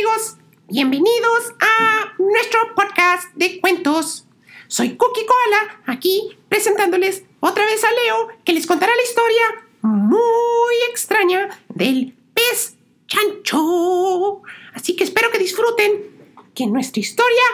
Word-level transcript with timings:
amigos, 0.00 0.36
bienvenidos 0.68 1.52
a 1.60 2.14
nuestro 2.18 2.74
podcast 2.74 3.34
de 3.34 3.60
cuentos. 3.60 4.24
Soy 4.66 4.96
Cookie 4.96 5.26
Koala, 5.26 5.82
aquí 5.84 6.38
presentándoles 6.48 7.24
otra 7.40 7.66
vez 7.66 7.84
a 7.84 7.90
Leo, 7.90 8.28
que 8.42 8.54
les 8.54 8.66
contará 8.66 8.94
la 8.96 9.02
historia 9.02 9.42
muy 9.82 10.74
extraña 10.90 11.50
del 11.68 12.16
pez 12.32 12.76
chancho. 13.08 14.40
Así 14.72 14.96
que 14.96 15.04
espero 15.04 15.30
que 15.30 15.38
disfruten, 15.38 16.34
que 16.54 16.66
nuestra 16.66 17.00
historia 17.00 17.44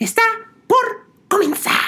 está 0.00 0.22
por 0.66 1.06
comenzar. 1.28 1.81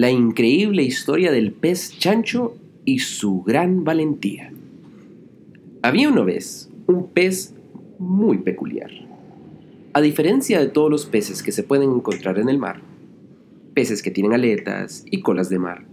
La 0.00 0.10
increíble 0.10 0.82
historia 0.82 1.30
del 1.30 1.52
pez 1.52 1.98
chancho 1.98 2.56
y 2.86 3.00
su 3.00 3.42
gran 3.42 3.84
valentía. 3.84 4.50
Había 5.82 6.08
una 6.08 6.22
vez 6.22 6.70
un 6.86 7.08
pez 7.08 7.52
muy 7.98 8.38
peculiar. 8.38 8.90
A 9.92 10.00
diferencia 10.00 10.58
de 10.58 10.68
todos 10.68 10.90
los 10.90 11.04
peces 11.04 11.42
que 11.42 11.52
se 11.52 11.64
pueden 11.64 11.92
encontrar 11.92 12.38
en 12.38 12.48
el 12.48 12.56
mar, 12.56 12.80
peces 13.74 14.02
que 14.02 14.10
tienen 14.10 14.32
aletas 14.32 15.04
y 15.10 15.20
colas 15.20 15.50
de 15.50 15.58
mar, 15.58 15.84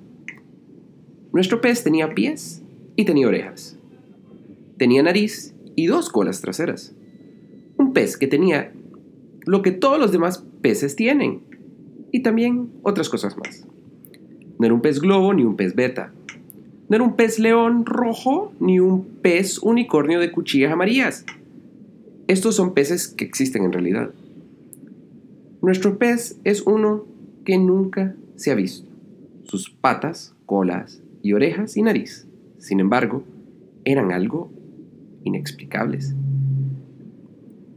nuestro 1.33 1.59
pez 1.59 1.83
tenía 1.83 2.15
pies 2.15 2.63
y 2.95 3.03
tenía 3.03 3.27
orejas. 3.27 3.77
Tenía 4.77 5.03
nariz 5.03 5.53
y 5.75 5.87
dos 5.87 6.09
colas 6.09 6.39
traseras. 6.39 6.95
Un 7.75 7.91
pez 7.91 8.15
que 8.15 8.27
tenía 8.27 8.71
lo 9.45 9.61
que 9.61 9.71
todos 9.71 9.99
los 9.99 10.13
demás 10.13 10.45
peces 10.61 10.95
tienen 10.95 11.41
y 12.13 12.23
también 12.23 12.71
otras 12.83 13.09
cosas 13.09 13.35
más. 13.35 13.67
No 14.59 14.65
era 14.65 14.73
un 14.73 14.81
pez 14.81 14.99
globo 14.99 15.33
ni 15.33 15.43
un 15.43 15.55
pez 15.55 15.75
beta. 15.75 16.11
No 16.89 16.95
era 16.95 17.03
un 17.03 17.15
pez 17.15 17.39
león 17.39 17.85
rojo 17.85 18.53
ni 18.59 18.79
un 18.79 19.03
pez 19.21 19.59
unicornio 19.59 20.19
de 20.19 20.31
cuchillas 20.31 20.71
amarillas. 20.71 21.25
Estos 22.27 22.55
son 22.55 22.73
peces 22.73 23.07
que 23.07 23.25
existen 23.25 23.63
en 23.63 23.73
realidad. 23.73 24.11
Nuestro 25.61 25.97
pez 25.97 26.39
es 26.43 26.61
uno 26.61 27.05
que 27.45 27.57
nunca 27.57 28.15
se 28.35 28.51
ha 28.51 28.55
visto. 28.55 28.87
Sus 29.43 29.69
patas, 29.69 30.35
colas 30.45 31.01
y 31.21 31.33
orejas 31.33 31.77
y 31.77 31.81
nariz, 31.81 32.27
sin 32.57 32.79
embargo, 32.79 33.23
eran 33.85 34.11
algo 34.11 34.49
inexplicables. 35.23 36.15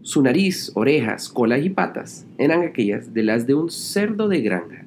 Su 0.02 0.22
nariz, 0.22 0.72
orejas, 0.74 1.28
colas 1.28 1.64
y 1.64 1.70
patas 1.70 2.26
eran 2.38 2.62
aquellas 2.62 3.12
de 3.14 3.22
las 3.22 3.46
de 3.46 3.54
un 3.54 3.70
cerdo 3.70 4.28
de 4.28 4.40
granja. 4.40 4.86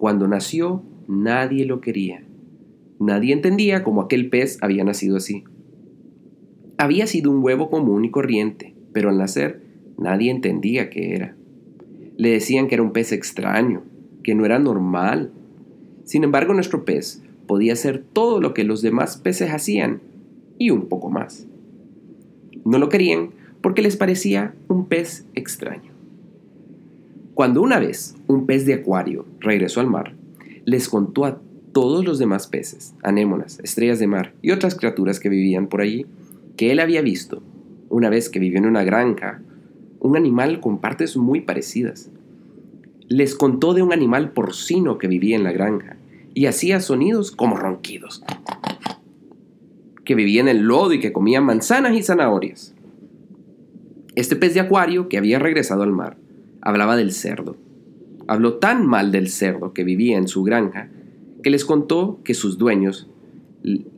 Cuando 0.00 0.26
nació, 0.26 0.82
nadie 1.08 1.66
lo 1.66 1.82
quería. 1.82 2.24
Nadie 2.98 3.34
entendía 3.34 3.84
cómo 3.84 4.00
aquel 4.00 4.30
pez 4.30 4.56
había 4.62 4.82
nacido 4.82 5.18
así. 5.18 5.44
Había 6.78 7.06
sido 7.06 7.30
un 7.30 7.44
huevo 7.44 7.68
común 7.68 8.06
y 8.06 8.10
corriente, 8.10 8.74
pero 8.94 9.10
al 9.10 9.18
nacer 9.18 9.60
nadie 9.98 10.30
entendía 10.30 10.88
qué 10.88 11.14
era. 11.14 11.36
Le 12.16 12.30
decían 12.30 12.66
que 12.66 12.76
era 12.76 12.82
un 12.82 12.94
pez 12.94 13.12
extraño, 13.12 13.82
que 14.22 14.34
no 14.34 14.46
era 14.46 14.58
normal. 14.58 15.32
Sin 16.04 16.24
embargo, 16.24 16.54
nuestro 16.54 16.86
pez 16.86 17.22
podía 17.46 17.74
hacer 17.74 18.02
todo 18.02 18.40
lo 18.40 18.54
que 18.54 18.64
los 18.64 18.80
demás 18.80 19.18
peces 19.18 19.50
hacían 19.50 20.00
y 20.56 20.70
un 20.70 20.88
poco 20.88 21.10
más. 21.10 21.46
No 22.64 22.78
lo 22.78 22.88
querían 22.88 23.32
porque 23.60 23.82
les 23.82 23.98
parecía 23.98 24.54
un 24.66 24.86
pez 24.86 25.26
extraño. 25.34 25.92
Cuando 27.40 27.62
una 27.62 27.78
vez 27.78 28.16
un 28.26 28.44
pez 28.44 28.66
de 28.66 28.74
acuario 28.74 29.24
regresó 29.38 29.80
al 29.80 29.86
mar, 29.86 30.14
les 30.66 30.90
contó 30.90 31.24
a 31.24 31.40
todos 31.72 32.04
los 32.04 32.18
demás 32.18 32.48
peces, 32.48 32.94
anémonas, 33.02 33.58
estrellas 33.60 33.98
de 33.98 34.06
mar 34.06 34.34
y 34.42 34.50
otras 34.50 34.74
criaturas 34.74 35.20
que 35.20 35.30
vivían 35.30 35.66
por 35.66 35.80
allí, 35.80 36.04
que 36.58 36.70
él 36.70 36.80
había 36.80 37.00
visto, 37.00 37.42
una 37.88 38.10
vez 38.10 38.28
que 38.28 38.40
vivió 38.40 38.58
en 38.58 38.66
una 38.66 38.84
granja, 38.84 39.40
un 40.00 40.18
animal 40.18 40.60
con 40.60 40.82
partes 40.82 41.16
muy 41.16 41.40
parecidas. 41.40 42.10
Les 43.08 43.34
contó 43.34 43.72
de 43.72 43.80
un 43.80 43.94
animal 43.94 44.32
porcino 44.32 44.98
que 44.98 45.08
vivía 45.08 45.34
en 45.34 45.44
la 45.44 45.52
granja 45.52 45.96
y 46.34 46.44
hacía 46.44 46.78
sonidos 46.80 47.30
como 47.30 47.56
ronquidos, 47.56 48.22
que 50.04 50.14
vivía 50.14 50.42
en 50.42 50.48
el 50.48 50.58
lodo 50.58 50.92
y 50.92 51.00
que 51.00 51.14
comía 51.14 51.40
manzanas 51.40 51.96
y 51.96 52.02
zanahorias. 52.02 52.74
Este 54.14 54.36
pez 54.36 54.52
de 54.52 54.60
acuario 54.60 55.08
que 55.08 55.16
había 55.16 55.38
regresado 55.38 55.84
al 55.84 55.92
mar 55.92 56.18
hablaba 56.62 56.96
del 56.96 57.12
cerdo. 57.12 57.56
Habló 58.26 58.54
tan 58.54 58.86
mal 58.86 59.12
del 59.12 59.28
cerdo 59.28 59.72
que 59.72 59.84
vivía 59.84 60.18
en 60.18 60.28
su 60.28 60.42
granja 60.42 60.88
que 61.42 61.50
les 61.50 61.64
contó 61.64 62.20
que 62.22 62.34
sus 62.34 62.58
dueños, 62.58 63.08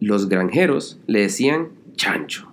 los 0.01 0.29
granjeros, 0.29 1.01
le 1.07 1.21
decían 1.21 1.69
chancho. 1.97 2.53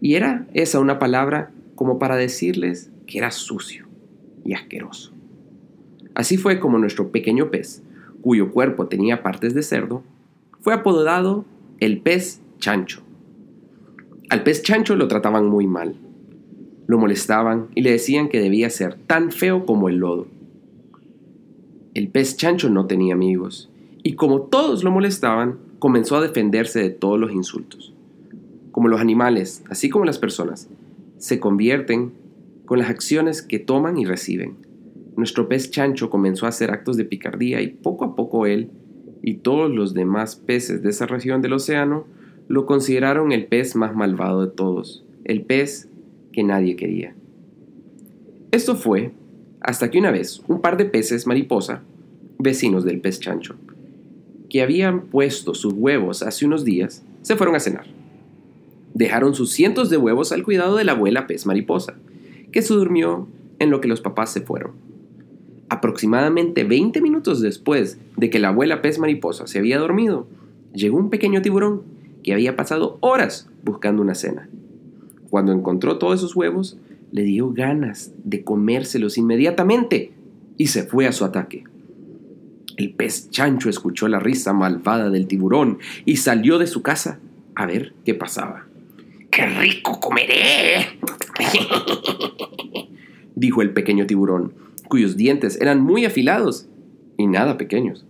Y 0.00 0.14
era 0.14 0.46
esa 0.54 0.80
una 0.80 0.98
palabra 0.98 1.50
como 1.74 1.98
para 1.98 2.16
decirles 2.16 2.90
que 3.06 3.18
era 3.18 3.30
sucio 3.30 3.86
y 4.44 4.54
asqueroso. 4.54 5.12
Así 6.14 6.36
fue 6.36 6.58
como 6.58 6.78
nuestro 6.78 7.10
pequeño 7.10 7.50
pez, 7.50 7.82
cuyo 8.22 8.50
cuerpo 8.50 8.88
tenía 8.88 9.22
partes 9.22 9.54
de 9.54 9.62
cerdo, 9.62 10.02
fue 10.60 10.74
apodado 10.74 11.44
el 11.78 12.00
pez 12.00 12.40
chancho. 12.58 13.02
Al 14.28 14.42
pez 14.42 14.62
chancho 14.62 14.96
lo 14.96 15.08
trataban 15.08 15.46
muy 15.46 15.66
mal 15.66 15.94
lo 16.88 16.98
molestaban 16.98 17.68
y 17.74 17.82
le 17.82 17.92
decían 17.92 18.28
que 18.28 18.40
debía 18.40 18.70
ser 18.70 18.94
tan 18.94 19.30
feo 19.30 19.66
como 19.66 19.88
el 19.88 19.98
lodo. 19.98 20.26
El 21.94 22.08
pez 22.08 22.36
chancho 22.36 22.70
no 22.70 22.86
tenía 22.86 23.14
amigos, 23.14 23.70
y 24.02 24.14
como 24.14 24.40
todos 24.40 24.82
lo 24.82 24.90
molestaban, 24.90 25.58
comenzó 25.78 26.16
a 26.16 26.22
defenderse 26.22 26.80
de 26.80 26.90
todos 26.90 27.20
los 27.20 27.30
insultos. 27.30 27.92
Como 28.72 28.88
los 28.88 29.00
animales, 29.00 29.62
así 29.68 29.90
como 29.90 30.06
las 30.06 30.18
personas, 30.18 30.70
se 31.18 31.38
convierten 31.38 32.12
con 32.64 32.78
las 32.78 32.88
acciones 32.88 33.42
que 33.42 33.58
toman 33.58 33.98
y 33.98 34.06
reciben. 34.06 34.56
Nuestro 35.14 35.46
pez 35.46 35.70
chancho 35.70 36.08
comenzó 36.08 36.46
a 36.46 36.50
hacer 36.50 36.70
actos 36.70 36.96
de 36.96 37.04
picardía 37.04 37.60
y 37.60 37.68
poco 37.68 38.06
a 38.06 38.16
poco 38.16 38.46
él 38.46 38.70
y 39.22 39.34
todos 39.34 39.70
los 39.70 39.92
demás 39.92 40.36
peces 40.36 40.82
de 40.82 40.88
esa 40.88 41.04
región 41.04 41.42
del 41.42 41.52
océano 41.52 42.06
lo 42.46 42.64
consideraron 42.64 43.32
el 43.32 43.46
pez 43.46 43.76
más 43.76 43.94
malvado 43.94 44.46
de 44.46 44.52
todos, 44.52 45.04
el 45.24 45.42
pez 45.42 45.90
que 46.38 46.44
nadie 46.44 46.76
quería. 46.76 47.16
Esto 48.52 48.76
fue 48.76 49.10
hasta 49.60 49.90
que 49.90 49.98
una 49.98 50.12
vez 50.12 50.40
un 50.46 50.60
par 50.60 50.76
de 50.76 50.84
peces 50.84 51.26
mariposa, 51.26 51.82
vecinos 52.38 52.84
del 52.84 53.00
pez 53.00 53.18
chancho, 53.18 53.56
que 54.48 54.62
habían 54.62 55.06
puesto 55.06 55.52
sus 55.54 55.72
huevos 55.72 56.22
hace 56.22 56.46
unos 56.46 56.64
días, 56.64 57.04
se 57.22 57.34
fueron 57.34 57.56
a 57.56 57.58
cenar. 57.58 57.86
Dejaron 58.94 59.34
sus 59.34 59.50
cientos 59.50 59.90
de 59.90 59.96
huevos 59.96 60.30
al 60.30 60.44
cuidado 60.44 60.76
de 60.76 60.84
la 60.84 60.92
abuela 60.92 61.26
pez 61.26 61.44
mariposa, 61.44 61.96
que 62.52 62.62
se 62.62 62.72
durmió 62.72 63.26
en 63.58 63.70
lo 63.70 63.80
que 63.80 63.88
los 63.88 64.00
papás 64.00 64.30
se 64.30 64.42
fueron. 64.42 64.74
Aproximadamente 65.68 66.62
20 66.62 67.00
minutos 67.00 67.40
después 67.40 67.98
de 68.16 68.30
que 68.30 68.38
la 68.38 68.50
abuela 68.50 68.80
pez 68.80 69.00
mariposa 69.00 69.48
se 69.48 69.58
había 69.58 69.80
dormido, 69.80 70.28
llegó 70.72 70.98
un 70.98 71.10
pequeño 71.10 71.42
tiburón 71.42 71.82
que 72.22 72.32
había 72.32 72.54
pasado 72.54 72.98
horas 73.00 73.50
buscando 73.64 74.02
una 74.02 74.14
cena. 74.14 74.48
Cuando 75.30 75.52
encontró 75.52 75.98
todos 75.98 76.18
esos 76.18 76.34
huevos, 76.34 76.78
le 77.12 77.22
dio 77.22 77.52
ganas 77.52 78.12
de 78.24 78.44
comérselos 78.44 79.18
inmediatamente 79.18 80.12
y 80.56 80.68
se 80.68 80.84
fue 80.84 81.06
a 81.06 81.12
su 81.12 81.24
ataque. 81.24 81.64
El 82.76 82.94
pez 82.94 83.30
chancho 83.30 83.68
escuchó 83.68 84.08
la 84.08 84.20
risa 84.20 84.52
malvada 84.52 85.10
del 85.10 85.26
tiburón 85.26 85.78
y 86.04 86.16
salió 86.16 86.58
de 86.58 86.66
su 86.66 86.82
casa 86.82 87.18
a 87.54 87.66
ver 87.66 87.92
qué 88.04 88.14
pasaba. 88.14 88.66
¡Qué 89.30 89.46
rico 89.46 90.00
comeré! 90.00 90.98
dijo 93.34 93.62
el 93.62 93.72
pequeño 93.72 94.06
tiburón, 94.06 94.54
cuyos 94.88 95.16
dientes 95.16 95.60
eran 95.60 95.80
muy 95.80 96.04
afilados 96.04 96.68
y 97.16 97.26
nada 97.26 97.58
pequeños. 97.58 98.06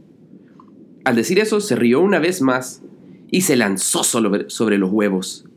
Al 1.05 1.17
decir 1.17 1.39
eso, 1.39 1.61
se 1.61 1.77
rió 1.77 2.01
una 2.01 2.19
vez 2.19 2.43
más 2.43 2.83
y 3.31 3.43
se 3.43 3.57
lanzó 3.57 4.05
sobre 4.05 4.79
los 4.79 4.91
huevos 4.91 5.48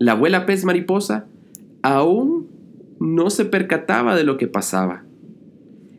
la 0.00 0.12
abuela 0.12 0.46
pez 0.46 0.64
mariposa 0.64 1.26
aún 1.82 2.48
no 2.98 3.28
se 3.28 3.44
percataba 3.44 4.16
de 4.16 4.24
lo 4.24 4.38
que 4.38 4.46
pasaba. 4.46 5.04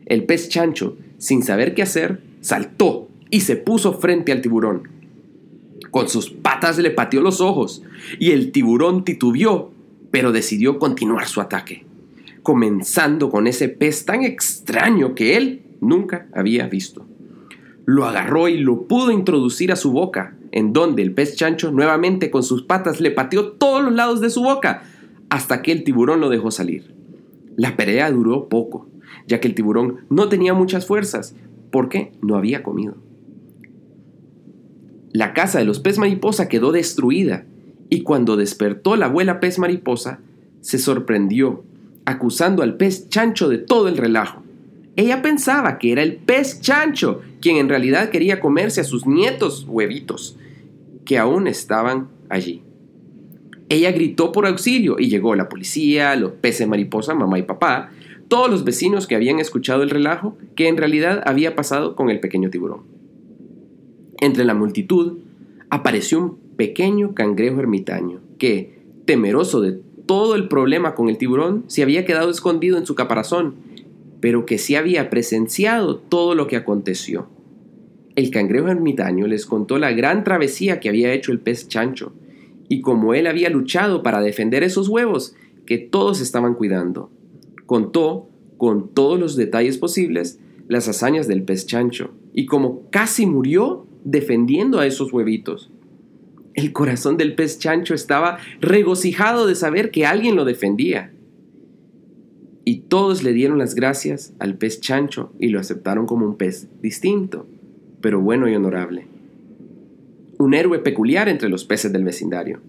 El 0.06 0.24
pez 0.24 0.48
chancho, 0.48 0.96
sin 1.18 1.44
saber 1.44 1.74
qué 1.74 1.82
hacer, 1.82 2.20
saltó 2.40 3.08
y 3.30 3.40
se 3.42 3.54
puso 3.54 3.94
frente 3.94 4.32
al 4.32 4.42
tiburón. 4.42 4.88
Con 5.92 6.08
sus 6.08 6.30
patas 6.30 6.78
le 6.78 6.90
pateó 6.90 7.22
los 7.22 7.40
ojos 7.40 7.84
y 8.18 8.32
el 8.32 8.50
tiburón 8.50 9.04
titubeó, 9.04 9.70
pero 10.10 10.32
decidió 10.32 10.80
continuar 10.80 11.28
su 11.28 11.40
ataque, 11.40 11.84
comenzando 12.42 13.30
con 13.30 13.46
ese 13.46 13.68
pez 13.68 14.04
tan 14.04 14.24
extraño 14.24 15.14
que 15.14 15.36
él 15.36 15.62
nunca 15.80 16.26
había 16.34 16.66
visto. 16.66 17.06
Lo 17.84 18.04
agarró 18.04 18.48
y 18.48 18.58
lo 18.58 18.82
pudo 18.82 19.12
introducir 19.12 19.70
a 19.70 19.76
su 19.76 19.92
boca, 19.92 20.34
en 20.52 20.72
donde 20.72 21.02
el 21.02 21.12
pez 21.12 21.34
chancho 21.34 21.72
nuevamente 21.72 22.30
con 22.30 22.42
sus 22.42 22.62
patas 22.62 23.00
le 23.00 23.10
pateó 23.10 23.52
todos 23.52 23.82
los 23.82 23.92
lados 23.92 24.20
de 24.20 24.30
su 24.30 24.42
boca 24.42 24.84
hasta 25.30 25.62
que 25.62 25.72
el 25.72 25.82
tiburón 25.82 26.20
lo 26.20 26.28
dejó 26.28 26.50
salir. 26.50 26.94
La 27.56 27.76
pelea 27.76 28.10
duró 28.10 28.48
poco, 28.48 28.86
ya 29.26 29.40
que 29.40 29.48
el 29.48 29.54
tiburón 29.54 30.00
no 30.10 30.28
tenía 30.28 30.54
muchas 30.54 30.86
fuerzas, 30.86 31.34
porque 31.70 32.12
no 32.20 32.36
había 32.36 32.62
comido. 32.62 32.96
La 35.12 35.32
casa 35.32 35.58
de 35.58 35.64
los 35.64 35.80
pez 35.80 35.98
mariposa 35.98 36.48
quedó 36.48 36.70
destruida, 36.70 37.44
y 37.88 38.02
cuando 38.02 38.36
despertó 38.36 38.96
la 38.96 39.06
abuela 39.06 39.40
pez 39.40 39.58
mariposa, 39.58 40.20
se 40.60 40.78
sorprendió, 40.78 41.64
acusando 42.04 42.62
al 42.62 42.76
pez 42.76 43.08
chancho 43.08 43.48
de 43.48 43.58
todo 43.58 43.88
el 43.88 43.96
relajo. 43.96 44.42
Ella 44.96 45.22
pensaba 45.22 45.78
que 45.78 45.92
era 45.92 46.02
el 46.02 46.16
pez 46.16 46.60
chancho 46.60 47.22
quien 47.42 47.58
en 47.58 47.68
realidad 47.68 48.08
quería 48.08 48.40
comerse 48.40 48.80
a 48.80 48.84
sus 48.84 49.06
nietos 49.06 49.66
huevitos, 49.68 50.38
que 51.04 51.18
aún 51.18 51.46
estaban 51.46 52.08
allí. 52.30 52.62
Ella 53.68 53.90
gritó 53.92 54.32
por 54.32 54.46
auxilio 54.46 54.96
y 54.98 55.08
llegó 55.08 55.34
la 55.34 55.48
policía, 55.48 56.14
los 56.16 56.32
peces 56.32 56.68
mariposa, 56.68 57.14
mamá 57.14 57.38
y 57.38 57.42
papá, 57.42 57.90
todos 58.28 58.50
los 58.50 58.64
vecinos 58.64 59.06
que 59.06 59.14
habían 59.14 59.40
escuchado 59.40 59.82
el 59.82 59.90
relajo 59.90 60.36
que 60.54 60.68
en 60.68 60.76
realidad 60.76 61.22
había 61.26 61.54
pasado 61.56 61.96
con 61.96 62.08
el 62.08 62.20
pequeño 62.20 62.48
tiburón. 62.48 62.82
Entre 64.20 64.44
la 64.44 64.54
multitud 64.54 65.18
apareció 65.68 66.18
un 66.20 66.38
pequeño 66.56 67.14
cangrejo 67.14 67.60
ermitaño 67.60 68.20
que, 68.38 68.78
temeroso 69.04 69.60
de 69.60 69.80
todo 70.06 70.34
el 70.34 70.48
problema 70.48 70.94
con 70.94 71.08
el 71.08 71.18
tiburón, 71.18 71.64
se 71.66 71.82
había 71.82 72.04
quedado 72.04 72.30
escondido 72.30 72.78
en 72.78 72.86
su 72.86 72.94
caparazón, 72.94 73.54
pero 74.22 74.46
que 74.46 74.56
sí 74.56 74.76
había 74.76 75.10
presenciado 75.10 75.96
todo 75.96 76.36
lo 76.36 76.46
que 76.46 76.54
aconteció. 76.54 77.28
El 78.14 78.30
cangrejo 78.30 78.68
ermitaño 78.68 79.26
les 79.26 79.46
contó 79.46 79.78
la 79.78 79.90
gran 79.90 80.22
travesía 80.22 80.78
que 80.78 80.88
había 80.88 81.12
hecho 81.12 81.32
el 81.32 81.40
pez 81.40 81.66
chancho, 81.66 82.12
y 82.68 82.82
como 82.82 83.14
él 83.14 83.26
había 83.26 83.50
luchado 83.50 84.04
para 84.04 84.20
defender 84.20 84.62
esos 84.62 84.88
huevos 84.88 85.34
que 85.66 85.78
todos 85.78 86.20
estaban 86.20 86.54
cuidando. 86.54 87.10
Contó, 87.66 88.28
con 88.58 88.94
todos 88.94 89.18
los 89.18 89.34
detalles 89.34 89.76
posibles, 89.76 90.38
las 90.68 90.86
hazañas 90.86 91.26
del 91.26 91.42
pez 91.42 91.66
chancho, 91.66 92.14
y 92.32 92.46
como 92.46 92.88
casi 92.90 93.26
murió 93.26 93.88
defendiendo 94.04 94.78
a 94.78 94.86
esos 94.86 95.12
huevitos. 95.12 95.72
El 96.54 96.72
corazón 96.72 97.16
del 97.16 97.34
pez 97.34 97.58
chancho 97.58 97.92
estaba 97.92 98.38
regocijado 98.60 99.48
de 99.48 99.56
saber 99.56 99.90
que 99.90 100.06
alguien 100.06 100.36
lo 100.36 100.44
defendía. 100.44 101.11
Todos 102.92 103.22
le 103.22 103.32
dieron 103.32 103.56
las 103.56 103.74
gracias 103.74 104.34
al 104.38 104.58
pez 104.58 104.78
chancho 104.82 105.32
y 105.38 105.48
lo 105.48 105.58
aceptaron 105.58 106.04
como 106.04 106.26
un 106.26 106.36
pez 106.36 106.68
distinto, 106.82 107.46
pero 108.02 108.20
bueno 108.20 108.50
y 108.50 108.54
honorable 108.54 109.06
un 110.36 110.52
héroe 110.52 110.78
peculiar 110.78 111.30
entre 111.30 111.48
los 111.48 111.64
peces 111.64 111.90
del 111.90 112.04
vecindario. 112.04 112.60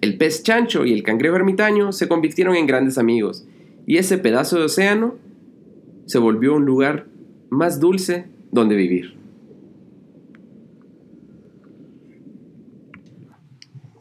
El 0.00 0.18
pez 0.18 0.44
chancho 0.44 0.84
y 0.84 0.92
el 0.92 1.02
cangrejo 1.02 1.34
ermitaño 1.34 1.90
se 1.90 2.06
convirtieron 2.06 2.54
en 2.54 2.68
grandes 2.68 2.96
amigos, 2.96 3.44
y 3.86 3.96
ese 3.96 4.18
pedazo 4.18 4.56
de 4.56 4.66
océano 4.66 5.16
se 6.06 6.18
volvió 6.18 6.54
un 6.54 6.64
lugar 6.64 7.06
más 7.48 7.80
dulce 7.80 8.26
donde 8.52 8.76
vivir. 8.76 9.16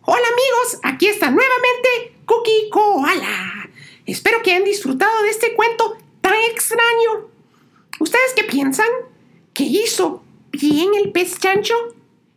Hola 0.03 0.27
amigos, 0.27 0.79
aquí 0.83 1.07
está 1.07 1.31
nuevamente 1.31 2.19
Cookie 2.25 2.69
Koala. 2.69 3.58
Espero 4.11 4.41
que 4.41 4.51
hayan 4.51 4.63
disfrutado 4.63 5.21
de 5.21 5.29
este 5.29 5.53
cuento 5.53 5.95
tan 6.21 6.33
extraño. 6.51 7.29
¿Ustedes 7.99 8.33
qué 8.35 8.43
piensan? 8.43 8.87
¿Qué 9.53 9.65
hizo 9.65 10.23
bien 10.51 10.95
el 10.95 11.11
pez 11.11 11.37
chancho? 11.37 11.75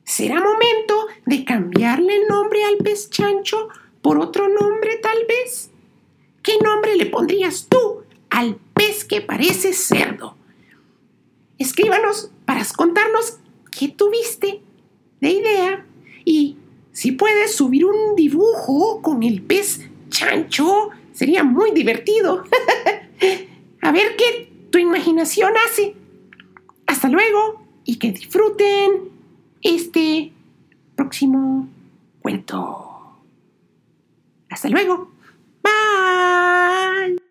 ¿Será 0.04 0.34
momento 0.34 1.06
de 1.24 1.46
cambiarle 1.46 2.16
el 2.16 2.28
nombre 2.28 2.62
al 2.64 2.76
pez 2.76 3.08
chancho 3.08 3.70
por 4.02 4.18
otro 4.18 4.48
nombre 4.48 4.96
tal 4.96 5.16
vez? 5.26 5.70
¿Qué 6.42 6.58
nombre 6.62 6.94
le 6.96 7.06
pondrías 7.06 7.68
tú 7.70 8.02
al 8.28 8.56
pez 8.74 9.06
que 9.06 9.22
parece 9.22 9.72
cerdo? 9.72 10.36
Escríbanos 11.56 12.32
para 12.44 12.66
contarnos 12.76 13.38
qué 13.70 13.88
tuviste 13.88 14.60
de 15.22 15.30
idea 15.30 15.86
y 16.26 16.58
si 16.92 17.12
puedes 17.12 17.54
subir 17.54 17.86
un 17.86 18.14
dibujo 18.14 19.00
con 19.00 19.22
el 19.22 19.40
pez 19.40 19.88
chancho, 20.10 20.90
sería 21.22 21.44
muy 21.44 21.70
divertido. 21.70 22.42
A 23.80 23.92
ver 23.92 24.16
qué 24.16 24.52
tu 24.70 24.78
imaginación 24.78 25.52
hace. 25.68 25.94
Hasta 26.88 27.08
luego 27.08 27.64
y 27.84 27.94
que 28.00 28.10
disfruten 28.10 29.08
este 29.62 30.32
próximo 30.96 31.68
cuento. 32.20 33.22
Hasta 34.50 34.68
luego. 34.68 35.12
Bye. 35.62 37.21